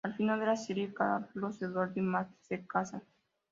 Al 0.03 0.15
final 0.15 0.39
de 0.39 0.45
la 0.47 0.55
serie 0.57 0.91
Carlos 0.91 1.61
Eduardo 1.61 1.93
y 1.97 2.01
Mary 2.01 2.35
se 2.41 2.65
casan. 2.65 3.03